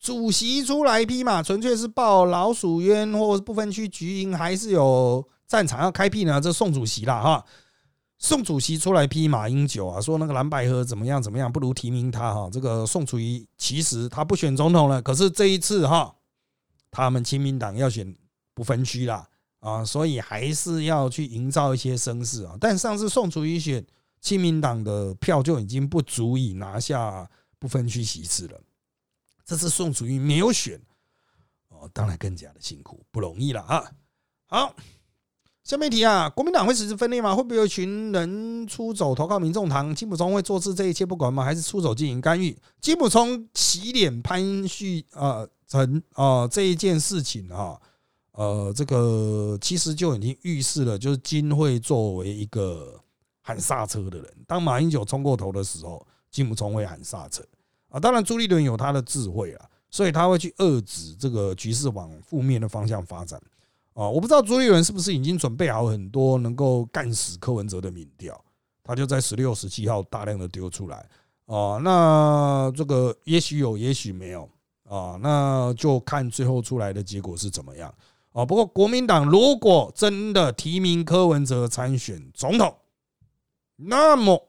[0.00, 6.40] 主席出来批嘛，纯粹是报老鼠冤，或部分区局营还是有战场要开辟呢？
[6.40, 7.44] 这宋主席啦，哈，
[8.18, 12.48] 宋主席出来批马英九啊，说那个蓝白河怎么样怎么样，不如提名他哈。
[12.50, 16.10] 这个宋楚瑜其实他不选总统了，可是这一次哈。
[16.94, 18.14] 他们亲民党要选
[18.54, 19.28] 不分区啦，
[19.58, 22.56] 啊，所以还是要去营造一些声势啊。
[22.60, 23.84] 但上次宋楚瑜选
[24.20, 27.28] 亲民党的票就已经不足以拿下
[27.58, 28.60] 不分区席次了，
[29.44, 30.80] 这次宋楚瑜没有选，
[31.68, 33.84] 哦，当然更加的辛苦，不容易了啊。
[34.46, 34.74] 好，
[35.64, 37.34] 下面一题啊，国民党会实施分裂吗？
[37.34, 39.94] 会不会有一群人出走投靠民众党？
[39.94, 41.42] 金普聪会做事这一切不管吗？
[41.42, 42.56] 还是出手进行干预？
[42.80, 47.80] 金普聪洗脸潘旭啊成啊这一件事情啊，
[48.32, 53.00] 呃，这个其实就已经预示了，就是金会作为一个
[53.42, 54.32] 喊刹车的人。
[54.46, 57.44] 当马英九冲过头的时候，金普聪会喊刹车
[57.88, 57.98] 啊。
[57.98, 63.40] 当然，朱立伦有他的智慧啊，所以他会去遏制这个局势往负面的方向发展。
[63.94, 68.40] 啊，我不知道朱立伦是不是已经准备好很多能够干死柯文哲的民调，
[68.84, 71.08] 他就在十六、十七号大量的丢出来。
[71.46, 74.48] 啊，那这个也许有，也许没有。
[74.88, 77.92] 啊，那就看最后出来的结果是怎么样。
[78.32, 82.76] 啊，不过国民党如果真的提名柯文哲参选总统，
[83.76, 84.48] 那么，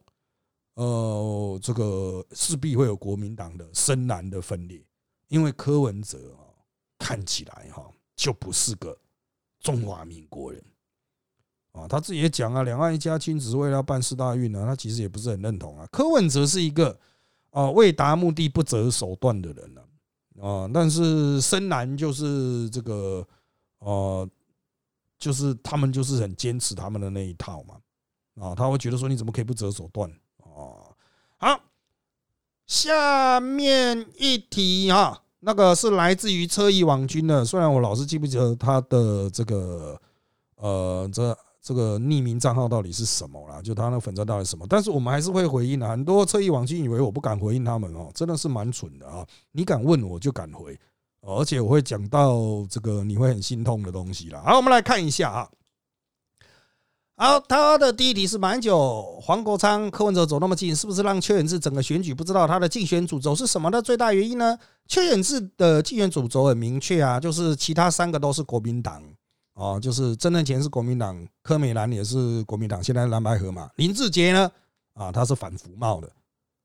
[0.76, 4.84] 呃，这个势必会有国民党的深蓝的分裂，
[5.28, 6.48] 因为柯文哲啊，
[7.00, 7.84] 看起来哈
[8.15, 8.98] 就不是个。
[9.62, 10.63] 中华民国人
[11.71, 14.63] 啊，他自己也讲啊，两岸一家亲，只是为了办四大运呢。
[14.63, 15.88] 他其实也不是很认同啊。
[15.91, 16.95] 柯文哲是一个
[17.50, 19.94] 啊，为达目的不择手段的人呢啊。
[20.41, 23.26] 啊但是深蓝就是这个
[23.80, 24.30] 呃，
[25.17, 27.76] 就是他们就是很坚持他们的那一套嘛
[28.41, 28.54] 啊。
[28.56, 30.91] 他会觉得说，你怎么可以不择手段啊？
[31.38, 31.60] 好，
[32.65, 35.21] 下面一题啊。
[35.41, 40.02] 那个是来自于车翼网军的，虽然我老是记不得他的这个
[40.56, 45.89] 呃，这这个匿名账号到底是什么啦，就他那粉钻到底什么，但是我们还是会回应的。
[45.89, 49.25] 很多侧翼网军以为我不敢回应他们哦，真的是蛮蠢的啊！
[49.51, 50.80] 你敢问我就敢回，
[51.21, 52.38] 而且我会讲到
[52.69, 54.43] 这个你会很心痛的东西啦。
[54.45, 55.49] 好，我们来看一下啊。
[57.17, 64.56] 好，他的第一题是蛮久，黄国昌、柯文哲走那么近，是不是让邱远志整个选举不知道他的竞选主轴是什么的最大原因呢？
[64.88, 69.01] 邱远志的竞选主轴很明确啊，就是其他三个都是国民党
[69.56, 73.70] 啊，就是曾正前是国民党，柯美兰也是国民党，现在蓝白河嘛。
[73.78, 74.52] 林志杰呢，
[74.94, 76.12] 啊，他是反服贸的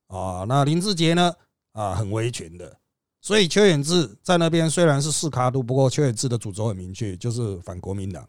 [0.09, 1.33] 啊，那林志杰呢，
[1.73, 2.77] 啊，很维权的，
[3.21, 8.29] 所以邱远志在那边虽然是四卡度，不过邱远志的主轴很明确，就是反国民党。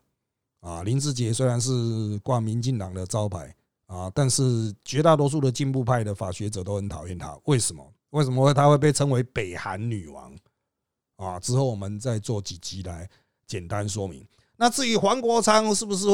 [0.59, 3.55] 啊，林志杰虽然是挂民进党的招牌
[3.87, 7.35] 啊，但是绝大多数的进步派的法学者都很讨厌他。
[7.45, 7.83] 为什么？
[8.11, 10.31] 为什么会他会被称为北韩女王？
[11.15, 13.09] 啊，之后我们再做几集来
[13.47, 14.23] 简单说明。
[14.61, 16.05] 那至于黄国昌是不是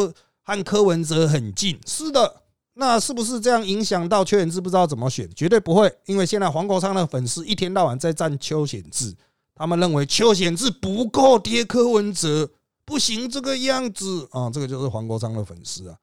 [0.42, 1.78] 和柯文哲很近？
[1.86, 2.44] 是的，
[2.76, 5.30] 那是不是这样影响到邱显志不知道怎么选？
[5.36, 9.14] 绝对不会，因为现在黄国昌的粉丝一天到晚在赞邱显志，
[9.54, 12.50] 他们认为邱显志不够贴柯文哲。
[12.86, 15.98] 不行，这个样子啊，这个就是黄国昌的粉丝啊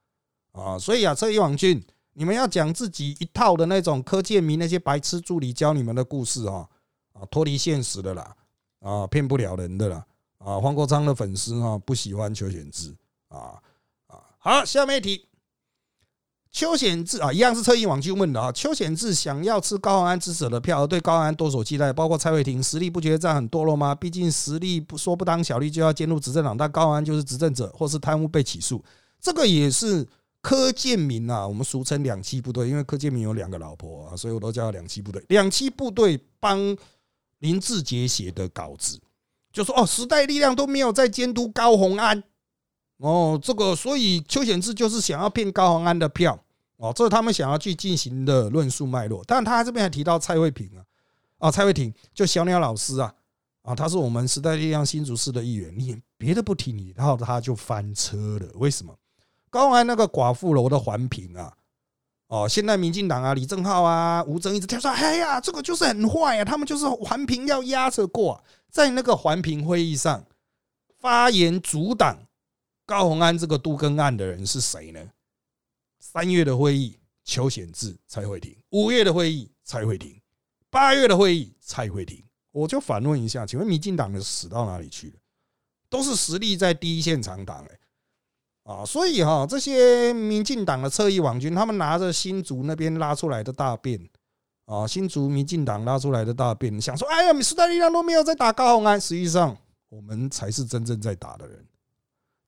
[0.52, 6.68] 啊，所以啊，车一网俊，你们要讲自己一套的那种柯建明那些白痴助理教你们的故事啊
[7.14, 8.36] 啊，脱离现实的啦
[8.80, 10.04] 啊，骗不了人的啦
[10.44, 12.94] 啊，黄国昌的粉丝啊，不喜欢邱显志
[13.28, 13.60] 啊
[14.08, 15.26] 啊，好，下面一题。
[16.52, 18.52] 邱显志啊，一样是特意网去问的啊。
[18.52, 23.92] 邱显志想要吃高安支持的票，而对高安多所期待，包括蔡慧婷实力不觉得这样很堕落吗？
[23.92, 28.80] 毕竟实力不说不当小利就要兼入执政党，但高安就是执政者，或是贪污被起诉，
[29.20, 30.06] 这个也是
[30.40, 35.24] 柯建明啊，我们俗称两栖部队，因为柯建明有两个老婆啊，所以我都叫他两栖部队。
[35.30, 36.76] 两栖部队帮
[37.40, 39.00] 林志杰写的稿子，
[39.54, 42.22] 就说哦，时代力量都没有在监督高鸿安，
[42.98, 46.38] 哦，这个所以邱显志就是想要骗高鸿安的票。
[46.76, 49.22] 哦，这是他们想要去进行的论述脉络。
[49.28, 50.82] 但他这边还提到蔡慧平啊，
[51.38, 53.14] 啊，蔡慧婷就小鸟老师啊，
[53.62, 55.72] 啊，他是我们时代力量新竹市的议员。
[55.78, 58.48] 你别的不提，你然后他就翻车了。
[58.56, 58.92] 为什么？
[59.50, 61.52] 高安那个寡妇楼的环评啊，
[62.28, 68.42] 哦，现在民进党啊，李正浩啊，吴征一直跳出来，哎呀，这个就是很坏啊，他们就是环评要压着过。
[68.70, 70.24] 在那个环评会议上
[70.98, 72.18] 发言阻挡
[72.84, 75.00] 高鸿安这个杜根案的人是谁呢？
[76.00, 80.12] 三月的会议，邱显志才会停；五月的会议才会停；
[80.70, 82.24] 八月的会议才会停。
[82.50, 85.14] 我就反问一下，请问民进党的死到哪里去了？
[85.88, 87.78] 都是实力在第一现场党哎
[88.64, 88.84] 啊！
[88.84, 94.00] 所以哈，这些民进党的侧翼网军，他们拿着新竹那边拉出来的大便
[94.66, 99.56] 啊，新竹民进党拉出来的大便，想说：哎呀，时代力量都没有在打高鸿安，实际上
[99.90, 101.64] 我们才是真正在打的人，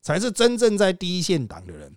[0.02, 1.94] 才是真正在第一线党的人。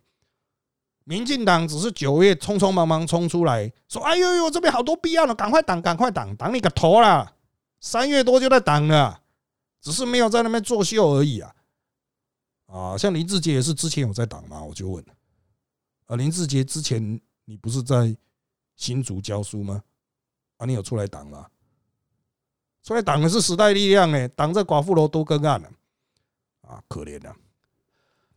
[1.05, 7.33] 民进党只是九月匆匆忙忙冲出来说：“哎呦呦，这边好多必要了，赶快挡，赶快挡，挡你个头啦！”
[7.81, 9.21] 三月多就在挡了，
[9.81, 11.55] 只是没有在那边作秀而已啊！
[12.71, 14.63] 啊，像林志杰也是之前有在挡嘛？
[14.63, 15.03] 我就问，
[16.05, 18.15] 啊，林志杰之前你不是在
[18.75, 19.83] 新竹教书吗？
[20.57, 21.47] 啊，你有出来挡吗？
[22.83, 25.69] 出来挡的是时代力量哎，挡在寡妇楼都更案了
[26.61, 27.35] 啊，可怜啊！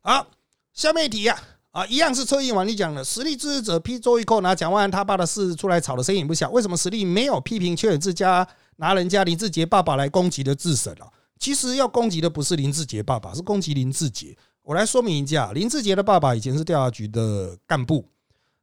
[0.00, 0.26] 好。
[0.72, 1.38] 下面一题呀，
[1.72, 11.12] 啊，一样是车银王你讲的，实力支持者批周一扣拿蒋万安他爸的事出来吵的声音不小，为什么实力没有批评邱远志家拿人家林志杰爸爸来攻击的自审啊？
[11.42, 14.32] 其实要攻击的不是林志杰爸爸，是攻击林志杰。
[14.62, 18.08] 我来说明一下，林志杰的爸爸以前是调查局的干部，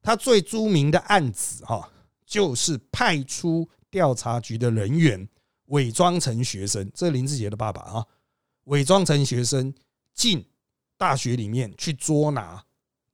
[0.01, 1.91] 他最著名的案子哈，
[2.25, 5.27] 就是派出调查局的人员
[5.65, 8.05] 伪装成学生，这是林志杰的爸爸啊，
[8.63, 9.73] 伪装成学生
[10.13, 10.45] 进。
[10.97, 12.61] 大学里面去捉拿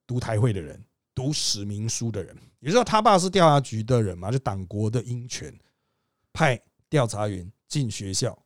[0.07, 0.79] 读台会的人、
[1.13, 5.51] 读史明书的人，也就是说，他爸是调查局的人嘛，就党国的鹰权，
[6.33, 8.37] 派调查员进学校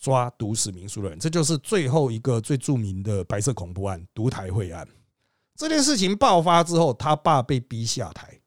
[0.00, 4.88] 抓读史明书的人，这就是最后一个最著名的白色恐怖案——读台会案。
[5.54, 8.40] 这件事情爆发之后，他爸被逼下台，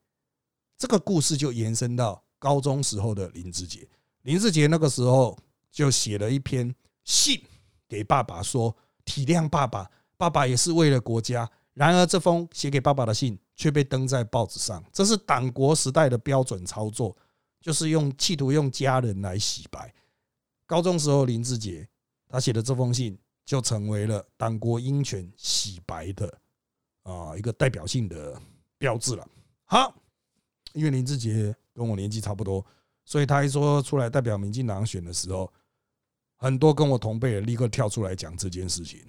[0.80, 3.88] 这个故事就延伸到高中时候的林志杰。
[4.24, 5.38] 林志杰那个时候
[5.72, 7.40] 就写了一篇信
[7.88, 9.90] 给爸爸，说体谅爸爸。
[10.18, 17.16] 爸爸也是为了国家，然而这封写给爸爸的信却被登在报纸上，这是党国时代的标准操作，
[17.62, 19.94] 就是用企图用家人来洗白。
[20.74, 21.88] 高中时候林志杰
[22.28, 26.36] 他写的这封信就成为了党国鹰犬洗白的
[27.04, 28.36] 啊一个代表性的
[28.80, 29.24] 标志了。
[29.66, 29.94] 好，
[30.74, 32.66] 因为林志杰跟我年纪差不多，
[33.06, 35.48] 所以他一说出来代表民进党选的时候，
[36.38, 39.00] 很多跟我同辈的立刻跳出来讲这件事情。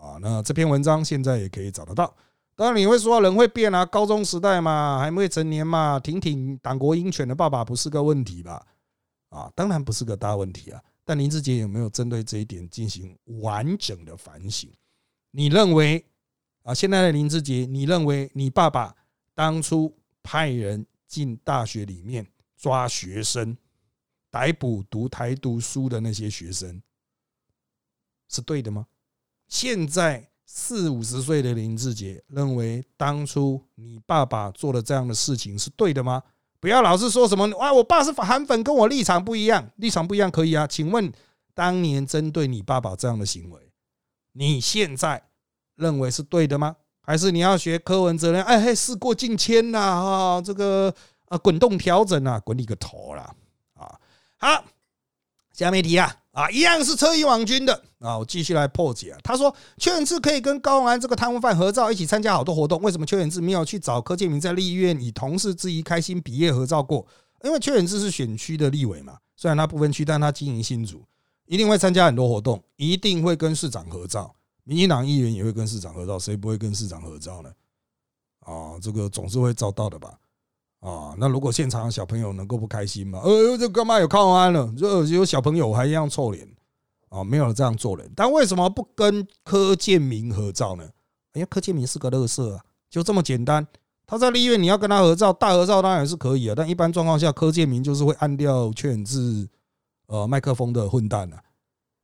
[0.00, 2.12] 啊，那这篇文章现在也可以找得到。
[2.56, 8.66] 当然你会说人会变啊，高中时代嘛，还未成年嘛，挺挺党国鹰犬的爸爸不是个问题吧？
[9.28, 10.82] 啊，当然不是个大问题啊。
[11.04, 14.70] 但林志杰有没有针对这一点进行完整的反省？
[15.30, 16.04] 你认为
[16.62, 18.94] 啊，现在的林志杰，你认为你爸爸
[19.34, 23.56] 当初派人进大学里面抓学生，
[24.30, 26.80] 逮捕读台读书的那些学生，
[28.28, 28.86] 是对的吗？
[29.48, 36.22] 现在四五十岁的林志杰认为，当初你爸爸做的这样的事情是对的吗？
[36.62, 40.64] 不要老是说什么啊，我爸是韩粉，跟我立场不一样，立场不一样可以啊。
[40.64, 41.12] 请问，
[41.54, 43.72] 当年针对你爸爸这样的行为，
[44.34, 45.24] 你现在
[45.74, 46.76] 认为是对的吗？
[47.00, 48.40] 还是你要学柯文哲呢？
[48.44, 50.94] 哎嘿，事过境迁呐，哈，这个
[51.26, 53.34] 啊，滚动调整啊，滚你个头啦！
[53.74, 53.98] 啊，
[54.38, 54.64] 好，
[55.52, 56.21] 下面题啊。
[56.32, 58.18] 啊，一样是车衣网军的啊！
[58.18, 59.18] 我继续来破解啊。
[59.22, 62.80] 他说邱远志可以跟高永安这个贪污犯合照，一起参加好多活动。
[62.80, 67.06] 为什么邱远志没有去找柯建明在立院以同事之谊开心毕业合照过？
[67.44, 71.04] 因为邱远志是选区的立委嘛，虽然他不分区，但他经营新竹，
[71.44, 74.34] 一定会参加很多活动，一定会跟市长合照。
[74.64, 77.50] 民进党议员也会跟市长合照，谁不会跟市长合照呢？
[78.40, 80.18] 啊，这个总是会遭到的吧。
[80.82, 83.20] 啊，那如果现场小朋友能够不开心吗？
[83.22, 84.66] 呃，这干嘛有抗安了？
[84.76, 86.44] 就有小朋友还一样臭脸
[87.08, 88.10] 啊，没有这样做人。
[88.16, 90.84] 但为什么不跟柯建明合照呢？
[91.34, 93.64] 哎呀，柯建明是个乐色啊，就这么简单。
[94.04, 96.54] 他在立院，你要跟他合照，大合照当然是可以啊。
[96.56, 99.48] 但一般状况下，柯建明就是会按掉劝制
[100.06, 101.36] 呃麦克风的混蛋了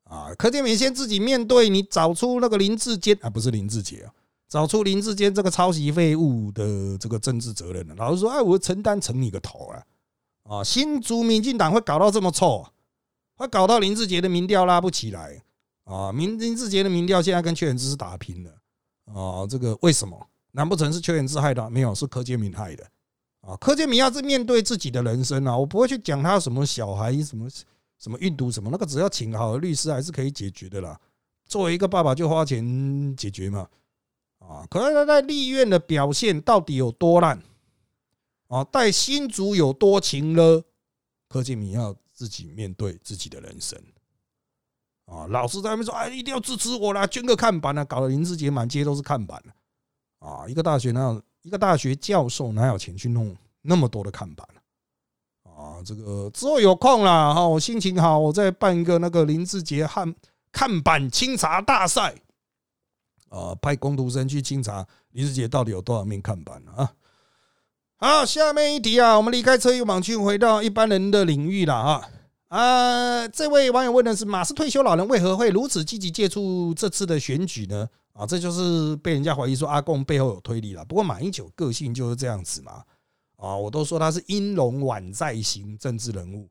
[0.04, 0.32] 啊。
[0.38, 4.14] 柯建明先自己面对，你找出那个林志坚啊，不是林志杰啊。
[4.48, 7.94] 找出林志坚这个抄袭废物的这个政治责任了。
[7.96, 9.82] 老实说，哎，我承担成你个头啊！
[10.44, 12.70] 啊，新竹民进党会搞到这么臭，啊
[13.36, 15.42] 会搞到林志杰的民调拉不起来
[15.84, 16.10] 啊！
[16.10, 18.50] 民林志杰的民调现在跟邱远志是打平的
[19.12, 19.46] 啊！
[19.46, 20.26] 这个为什么？
[20.52, 21.68] 难不成是邱远志害的？
[21.68, 22.84] 没有，是柯建明害的
[23.42, 23.54] 啊！
[23.56, 27.46] 柯建明要是面对自己的人生啊，我不会去讲他什么小孩什么
[27.98, 30.98] 什么运毒什么，那个只要请好的律师还是可以解决的啦。
[31.46, 33.68] 作为一个爸爸，就花钱解决嘛。
[34.48, 34.66] 啊！
[34.70, 37.38] 可是他在立院的表现到底有多烂？
[38.48, 40.64] 啊，带新竹有多情了？
[41.28, 43.78] 柯建明要自己面对自己的人生。
[45.04, 49.42] 啊，老师在那边说：“哎，一定要支持我啦，捐个看板啊！”搞得林志杰满街都是看板
[50.20, 54.46] 啊，一个大学哪有一个大学教授哪有钱去弄那么多的看板
[55.44, 60.14] 啊，这个之后有空了哈，我心情好，我再办一个那个林志杰看
[60.52, 62.14] 看板清查大赛。
[63.28, 66.92] 啊，派工读生去清查林世杰到底有多少面看板啊？
[67.96, 72.08] 好，下面一题啊，我们离开车友网去，回到一般人的领域了啊
[72.48, 73.26] 啊！
[73.28, 77.88] 这位网友问的是：马是退休老人，为何会如此积极接触这次的选举呢？
[78.12, 80.84] 啊，这就是被人家怀疑说阿贡背后有推理了。
[80.84, 82.84] 不过马英九个性就是这样子嘛，
[83.36, 86.48] 啊，我都说他是英龙宛在型政治人物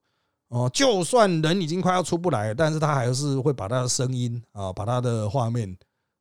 [0.50, 5.78] 哦，就算人已经快要出不来了，但是他还是会把他的声音啊，把他的画面。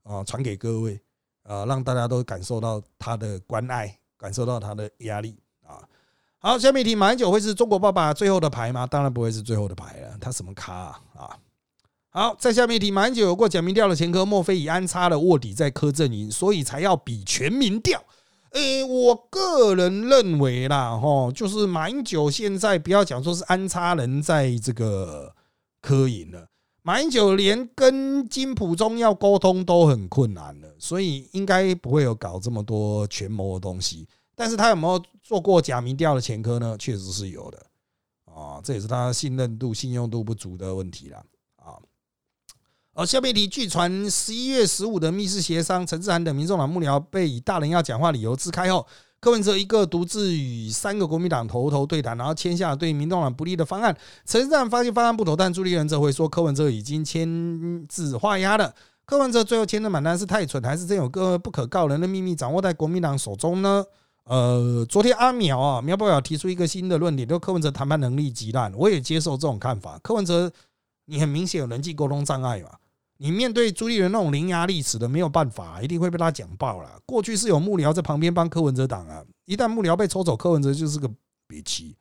[0.06, 1.00] 啊，传给各位
[1.42, 5.36] 啊，让大家都感受到他的关爱，感受到他的压力
[5.66, 5.82] 啊。
[6.38, 8.86] 好，下面一题，马英九会是中国爸爸最后的牌吗？
[8.86, 10.72] 当然不会是最后的牌了，他什么咖
[11.14, 11.36] 啊？
[12.10, 18.02] 好，在下面一题，马英九有过假民调的前科，莫非已安插了卧底在柯震营，所以才要比全民调？
[18.52, 25.34] 诶，我个人认为啦，哈，就是马英九现在不要讲说是安插人在这个
[25.82, 26.48] 柯营了，
[26.86, 34.06] 马英九连跟金普中要沟通都很困难了，所以应该不会有搞这么多权谋的东西。
[34.36, 36.76] 但是他有没有做过假民调的前科呢？
[36.78, 37.66] 确实是有的
[38.32, 41.20] 啊，这也是他信任度、信用度不足的问题了。
[42.94, 48.86] 而下面一题，据传十一月十五的密室协商，陈志涵等民众党幕僚被以大人要讲话理由支开后，
[49.26, 53.92] 柯文哲一个独自与三个国民党头头对谈，然后签下对民众党不利的方案。
[54.24, 58.72] 陈志涵发现方案不妥，但朱立伦则会说柯文哲已经签字画押了。
[59.04, 63.84] 柯文哲最后签的满单是太蠢，还是真有个不可告人的秘密掌握在国民党手中呢？
[64.26, 69.98] 呃，昨天阿苗啊，苗博雅提出一个新的论点，就柯文哲谈判能力极烂，我也接受这种看法。
[70.04, 70.48] 柯文哲，
[71.06, 72.68] 你很明显有人际沟通障碍嘛？
[73.18, 77.00] 你面对朱立伦那种伶牙俐齿的，没有办法，一定会被他讲爆了。
[77.06, 81.10] 过去是有幕僚在旁边帮柯文哲挡啊，一旦幕僚被抽走，柯文哲就是个
[81.46, 81.96] 憋气。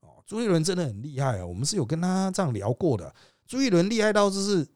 [0.00, 3.14] 哦，朱立伦真的很厉害啊，我们是有跟他这样聊过的。
[3.46, 4.66] 朱立伦厉害到就是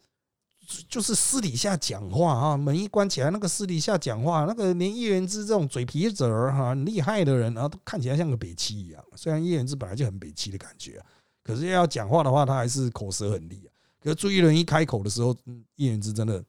[0.89, 9.05] 就是私底下讲话啊，门一关起来，那个私底下讲话，那个连叶元之这种嘴皮子儿哈厉害的人啊，都看起来像个北七一样。
[9.17, 11.05] 虽然叶元之本来就很北七的感觉，
[11.43, 13.74] 可是要讲话的话，他还是口舌很利啊。
[14.05, 15.35] 可是朱一伦一开口的时候，
[15.77, 16.45] 叶元之真的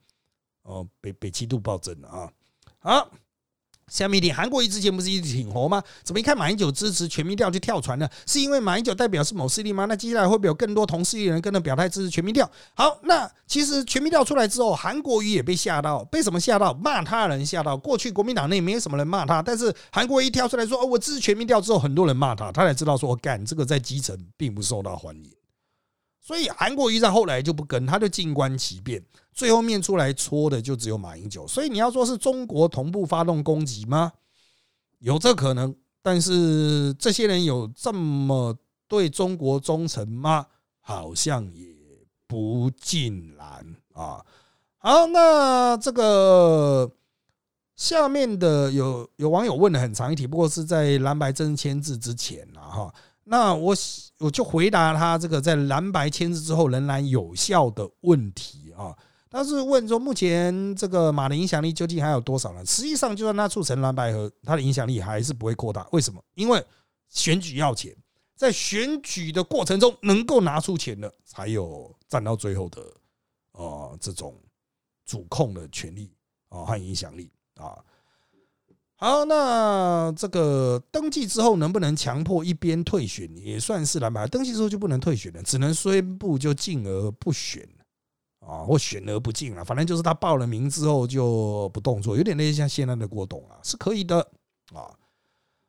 [0.63, 2.29] 哦，北北七度暴增了啊！
[2.79, 3.11] 好，
[3.87, 5.81] 下面一点，韩国瑜之前不是一直挺红吗？
[6.03, 8.11] 怎么一看马英九支持全民调就跳船了？
[8.25, 9.85] 是因为马英九代表是某势力吗？
[9.85, 12.49] 那接下来会不会有更多同势力人跟着表态支持全民调？
[12.75, 16.73] 好，那其实全民调出来之后，韩国瑜也被吓到，被什么吓到？
[16.73, 17.77] 骂他的人吓到。
[17.77, 25.31] 过去国民党内没有什么人骂他，但是韩国瑜跳出来说：“哦，我支持全民调。”之后，很多人骂他，他才知道说我：“干这个在基层并不受到欢迎。”
[26.25, 28.99] 所以韩国瑜在后来就不跟，他就静观其变，
[29.31, 31.47] 最后面出来戳的就只有马英九。
[31.47, 34.11] 所以你要说是中国同步发动攻击吗？
[34.97, 38.57] 有这可能，但是这些人有这么
[38.87, 40.47] 对中国忠诚吗？
[40.81, 41.67] 好像也
[42.25, 44.25] 不尽然啊。
[44.79, 46.91] 好，那这个
[47.75, 52.91] 下面的有有网友问了很长一题，不过是在蓝白真签字之前了哈。
[53.25, 53.75] 那我
[54.19, 58.95] 我就回答他这个在蓝白签字之后仍然有效的问题啊，
[59.29, 62.65] 他是问说目前这个马的影响力究竟还有多少呢？
[62.65, 65.85] 实际上，就算他促成蓝白合，他的影响力还是不会扩大。
[65.91, 66.23] 为什么？
[66.35, 66.63] 因为
[67.09, 67.93] 选举要钱，
[68.35, 72.81] 在选举的过程中能够拿出钱的，才有占到最后的
[73.51, 74.33] 呃这种
[75.05, 76.09] 主控的权利
[76.47, 77.77] 啊和影响力啊。
[78.97, 84.25] 好，那这个登记之后能不能强迫一边退选，也算是蓝白。
[84.25, 87.67] 登记之后就不能退选了，只能宣布就进而不选
[88.39, 89.65] 啊，或选而不进了。
[89.65, 94.17] 反正就是他报了名之后就不动作，有点类似像现在的郭董啊，是可以的
[94.73, 94.87] 啊。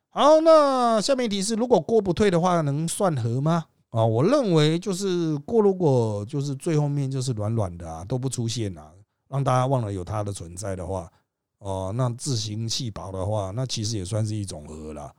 [0.09, 3.65] 好，那下面一题是：如果郭不退的话，能算和吗？
[3.89, 8.89] 啊，我认为就是郭，如果就是最后面就是软软的啊，都不出现啊，
[9.27, 11.11] 让大家忘了有他的存在的话。
[11.59, 15.11] 哦，那自行气薄的话，那其实也算是一种核了，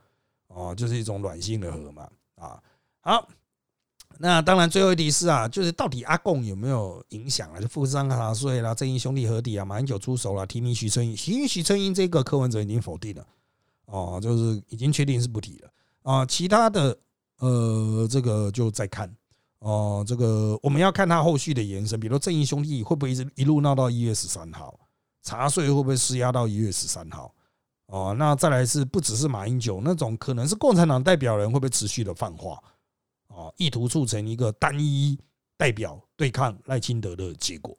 [0.47, 2.62] 哦，就是一种软性的核嘛，啊，
[3.01, 3.28] 好，
[4.18, 7.61] 那当然最后一题是啊，就是到底阿贡有没有影响啊？
[7.61, 13.26] 就富士山卡税啦，正义兄弟合体啊，马英九出手了，提名徐春英，提名徐春英这个柯文哲已经否定了，
[13.86, 15.70] 哦，就是已经确定是不提了
[16.03, 16.97] 啊，其他的
[17.39, 19.12] 呃，这个就再看
[19.59, 24.78] 哦，这个我们要看他后续的延伸，比如正义兄弟会不会一直一路闹到一月十三号。
[25.22, 27.34] 查税会不会施压到一月十三号？
[27.86, 32.62] 哦，那再来是不只是马英九那种，可能是共产党代表人会不会持续的泛化？
[33.28, 35.18] 哦，意图促成一个单一
[35.56, 37.76] 代表对抗赖清德的结果？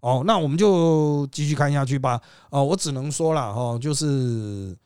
[0.00, 2.20] 哦，那我们就继续看下去吧。
[2.50, 4.76] 哦，我只能说了哈，就是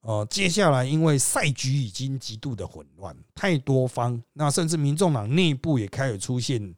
[0.00, 6.74] 呃，接下来因为赛局已经极度的混乱，太多方，那甚至民众党内部也开始出现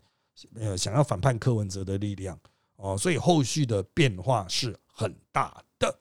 [0.56, 2.36] 呃想要反叛柯文哲的力量。
[2.84, 4.76] 哦，所以后续的变化是。
[4.96, 5.92] 很大的，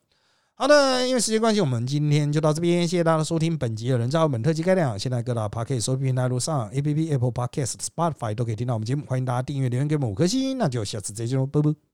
[0.53, 4.99] 好的，因为时间关系，我们今天就到这边，谢谢大家收听本集的人造本特辑概量。
[4.99, 11.92] 现在各大 Podcast 收听平台路上，A P P Apple Podcast、Spotify 都可以听到我们节目，欢迎大家订阅、留言给我们五颗星，那就下次再见喽，拜拜。